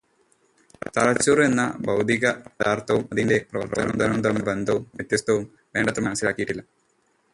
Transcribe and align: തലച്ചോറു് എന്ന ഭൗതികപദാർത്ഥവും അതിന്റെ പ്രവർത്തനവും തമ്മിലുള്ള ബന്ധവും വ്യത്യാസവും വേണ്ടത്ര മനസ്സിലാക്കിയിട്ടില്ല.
തലച്ചോറു് 0.95 1.43
എന്ന 1.49 1.63
ഭൗതികപദാർത്ഥവും 1.87 3.03
അതിന്റെ 3.11 3.37
പ്രവർത്തനവും 3.51 3.99
തമ്മിലുള്ള 3.99 4.47
ബന്ധവും 4.49 4.91
വ്യത്യാസവും 4.95 5.45
വേണ്ടത്ര 5.75 6.03
മനസ്സിലാക്കിയിട്ടില്ല. 6.07 6.63